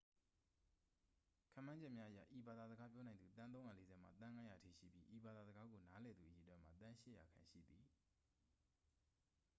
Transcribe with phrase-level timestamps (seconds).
[1.53, 7.85] ခန့်မှန်းချက်များအရ ဤဘာသာစကားပြောနိုင်သူ သန်း 340 မှ သန်း 500 အထိရှိပြီး ဤဘာသာစကားကို နားလည်သူအရေအတွက်မှာ သန်း 800 ခန့် ရှိသည်